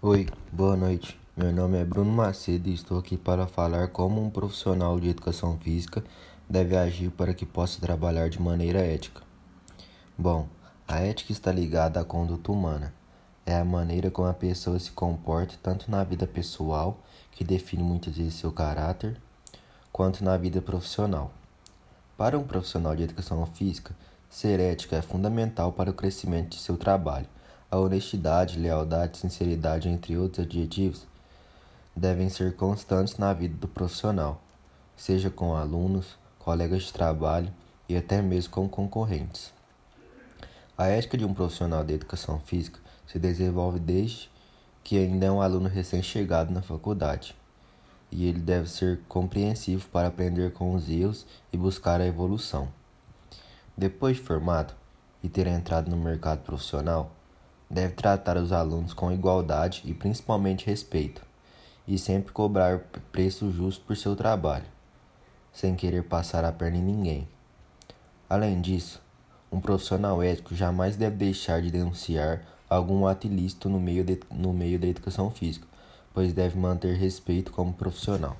Oi, 0.00 0.28
boa 0.52 0.76
noite. 0.76 1.18
Meu 1.36 1.52
nome 1.52 1.76
é 1.76 1.84
Bruno 1.84 2.12
Macedo 2.12 2.68
e 2.68 2.72
estou 2.72 3.00
aqui 3.00 3.16
para 3.16 3.48
falar 3.48 3.88
como 3.88 4.22
um 4.22 4.30
profissional 4.30 5.00
de 5.00 5.08
educação 5.08 5.58
física 5.58 6.04
deve 6.48 6.76
agir 6.76 7.10
para 7.10 7.34
que 7.34 7.44
possa 7.44 7.80
trabalhar 7.80 8.30
de 8.30 8.40
maneira 8.40 8.78
ética. 8.78 9.22
Bom, 10.16 10.46
a 10.86 11.00
ética 11.00 11.32
está 11.32 11.50
ligada 11.50 11.98
à 11.98 12.04
conduta 12.04 12.52
humana. 12.52 12.94
É 13.44 13.56
a 13.56 13.64
maneira 13.64 14.08
como 14.08 14.28
a 14.28 14.32
pessoa 14.32 14.78
se 14.78 14.92
comporta 14.92 15.56
tanto 15.60 15.90
na 15.90 16.04
vida 16.04 16.28
pessoal, 16.28 17.02
que 17.32 17.42
define 17.42 17.82
muitas 17.82 18.16
vezes 18.16 18.34
seu 18.34 18.52
caráter, 18.52 19.20
quanto 19.90 20.22
na 20.22 20.36
vida 20.36 20.62
profissional. 20.62 21.32
Para 22.16 22.38
um 22.38 22.44
profissional 22.44 22.94
de 22.94 23.02
educação 23.02 23.44
física, 23.46 23.96
ser 24.30 24.60
ético 24.60 24.94
é 24.94 25.02
fundamental 25.02 25.72
para 25.72 25.90
o 25.90 25.94
crescimento 25.94 26.50
de 26.50 26.62
seu 26.62 26.76
trabalho 26.76 27.26
a 27.70 27.76
honestidade, 27.76 28.58
lealdade, 28.58 29.18
sinceridade, 29.18 29.88
entre 29.88 30.16
outros 30.16 30.46
adjetivos, 30.46 31.06
devem 31.94 32.28
ser 32.28 32.56
constantes 32.56 33.18
na 33.18 33.32
vida 33.32 33.56
do 33.58 33.68
profissional, 33.68 34.40
seja 34.96 35.28
com 35.28 35.54
alunos, 35.54 36.16
colegas 36.38 36.84
de 36.84 36.92
trabalho 36.92 37.52
e 37.88 37.96
até 37.96 38.22
mesmo 38.22 38.52
com 38.52 38.68
concorrentes. 38.68 39.52
A 40.78 40.86
ética 40.86 41.18
de 41.18 41.24
um 41.24 41.34
profissional 41.34 41.84
de 41.84 41.92
educação 41.92 42.40
física 42.40 42.80
se 43.06 43.18
desenvolve 43.18 43.78
desde 43.78 44.30
que 44.82 44.96
ainda 44.96 45.26
é 45.26 45.30
um 45.30 45.42
aluno 45.42 45.68
recém-chegado 45.68 46.52
na 46.52 46.62
faculdade, 46.62 47.36
e 48.10 48.26
ele 48.26 48.38
deve 48.38 48.70
ser 48.70 49.00
compreensivo 49.08 49.86
para 49.88 50.08
aprender 50.08 50.52
com 50.52 50.74
os 50.74 50.88
erros 50.88 51.26
e 51.52 51.58
buscar 51.58 52.00
a 52.00 52.06
evolução. 52.06 52.68
Depois 53.76 54.16
de 54.16 54.22
formado 54.22 54.72
e 55.22 55.28
ter 55.28 55.46
entrado 55.46 55.90
no 55.90 55.96
mercado 55.96 56.40
profissional, 56.40 57.12
deve 57.70 57.94
tratar 57.94 58.36
os 58.36 58.52
alunos 58.52 58.92
com 58.92 59.12
igualdade 59.12 59.82
e 59.84 59.92
principalmente 59.92 60.66
respeito, 60.66 61.22
e 61.86 61.98
sempre 61.98 62.32
cobrar 62.32 62.80
preço 63.12 63.50
justo 63.50 63.84
por 63.84 63.96
seu 63.96 64.16
trabalho, 64.16 64.66
sem 65.52 65.74
querer 65.74 66.04
passar 66.04 66.44
a 66.44 66.52
perna 66.52 66.78
em 66.78 66.82
ninguém. 66.82 67.28
Além 68.28 68.60
disso, 68.60 69.02
um 69.50 69.60
profissional 69.60 70.22
ético 70.22 70.54
jamais 70.54 70.96
deve 70.96 71.16
deixar 71.16 71.62
de 71.62 71.70
denunciar 71.70 72.42
algum 72.68 73.06
ato 73.06 73.26
ilícito 73.26 73.68
no 73.68 73.80
meio, 73.80 74.04
de, 74.04 74.20
no 74.30 74.52
meio 74.52 74.78
da 74.78 74.86
educação 74.86 75.30
física, 75.30 75.66
pois 76.12 76.32
deve 76.32 76.58
manter 76.58 76.96
respeito 76.96 77.50
como 77.50 77.72
profissional. 77.72 78.36